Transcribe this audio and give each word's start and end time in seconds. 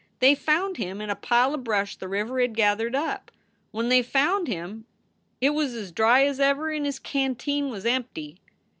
They 0.17 0.33
found 0.33 0.77
him 0.77 0.99
in 0.99 1.11
a 1.11 1.15
pile 1.15 1.53
of 1.53 1.63
brush 1.63 1.95
the 1.95 2.07
river 2.07 2.39
had 2.39 2.55
gethered 2.55 2.95
up. 2.95 3.29
When 3.69 3.89
they 3.89 4.01
found 4.01 4.47
him 4.47 4.85
it 5.39 5.51
was 5.51 5.75
as 5.75 5.91
dry 5.91 6.25
as 6.25 6.39
ever 6.39 6.71
and 6.71 6.87
his 6.87 6.97
canteen 6.97 7.69
was 7.69 7.85
empty. 7.85 8.41